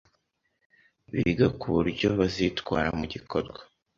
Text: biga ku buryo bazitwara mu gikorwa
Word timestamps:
biga 1.11 1.47
ku 1.59 1.65
buryo 1.75 2.07
bazitwara 2.19 2.89
mu 2.99 3.05
gikorwa 3.13 3.59